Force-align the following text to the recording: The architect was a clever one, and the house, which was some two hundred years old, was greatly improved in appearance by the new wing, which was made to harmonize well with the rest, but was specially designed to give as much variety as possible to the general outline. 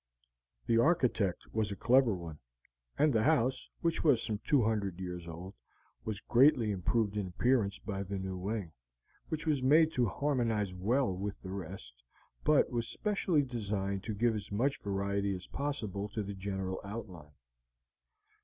The 0.65 0.79
architect 0.79 1.45
was 1.53 1.69
a 1.71 1.75
clever 1.75 2.15
one, 2.15 2.39
and 2.97 3.13
the 3.13 3.21
house, 3.21 3.69
which 3.81 4.03
was 4.03 4.23
some 4.23 4.39
two 4.43 4.63
hundred 4.63 4.99
years 4.99 5.27
old, 5.27 5.53
was 6.03 6.21
greatly 6.21 6.71
improved 6.71 7.15
in 7.17 7.27
appearance 7.27 7.77
by 7.77 8.01
the 8.01 8.17
new 8.17 8.35
wing, 8.35 8.71
which 9.29 9.45
was 9.45 9.61
made 9.61 9.91
to 9.93 10.07
harmonize 10.07 10.73
well 10.73 11.15
with 11.15 11.39
the 11.43 11.51
rest, 11.51 12.01
but 12.43 12.71
was 12.71 12.87
specially 12.87 13.43
designed 13.43 14.03
to 14.05 14.15
give 14.15 14.33
as 14.33 14.51
much 14.51 14.81
variety 14.81 15.35
as 15.35 15.45
possible 15.45 16.09
to 16.09 16.23
the 16.23 16.33
general 16.33 16.81
outline. 16.83 17.33